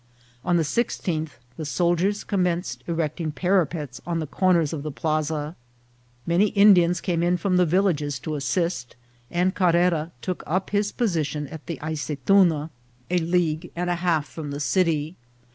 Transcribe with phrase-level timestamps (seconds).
[0.43, 5.55] On the sixteenth the soldiers commenced erecting parapets at the corners of the plaza;
[6.25, 8.95] many Indians came in from the villages to assist,
[9.29, 13.29] and Carrera took up his position at the Aceytuna, 10 110 INCIDENTS OF TRAVEL.
[13.29, 15.17] a league and a half from the city.